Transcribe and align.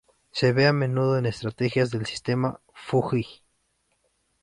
Se 0.31 0.51
ve 0.51 0.65
a 0.65 0.73
menudo 0.73 1.19
en 1.19 1.27
estrategias 1.27 1.91
del 1.91 2.07
Sistema 2.07 2.59
Fujii. 2.73 3.43